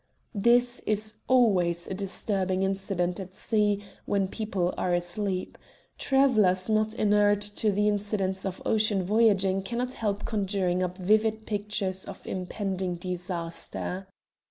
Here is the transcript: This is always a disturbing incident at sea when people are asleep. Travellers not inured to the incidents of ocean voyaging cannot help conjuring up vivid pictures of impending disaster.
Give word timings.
This 0.33 0.79
is 0.87 1.17
always 1.27 1.87
a 1.87 1.93
disturbing 1.93 2.63
incident 2.63 3.19
at 3.19 3.35
sea 3.35 3.83
when 4.07 4.27
people 4.29 4.73
are 4.75 4.95
asleep. 4.95 5.59
Travellers 5.99 6.67
not 6.67 6.95
inured 6.95 7.41
to 7.41 7.71
the 7.71 7.87
incidents 7.87 8.43
of 8.43 8.63
ocean 8.65 9.03
voyaging 9.03 9.61
cannot 9.61 9.93
help 9.93 10.25
conjuring 10.25 10.81
up 10.81 10.97
vivid 10.97 11.45
pictures 11.45 12.03
of 12.05 12.25
impending 12.25 12.95
disaster. 12.95 14.07